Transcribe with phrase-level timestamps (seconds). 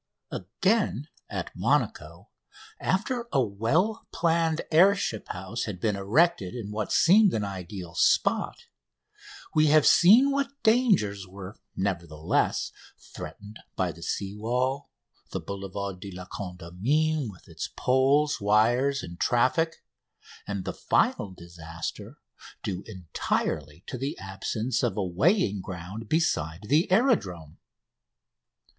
[0.31, 2.31] Again, at Monaco,
[2.79, 7.93] after a well planned air ship house had been erected in what seemed an ideal
[7.93, 8.65] spot,
[9.53, 14.89] we have seen what dangers were, nevertheless, threatened by the sea wall,
[15.29, 19.83] the Boulevard de la Condamine with its poles, wires, and traffic,
[20.47, 22.17] and the final disaster,
[22.63, 27.59] due entirely to the absence of a weighing ground beside the aerodrome.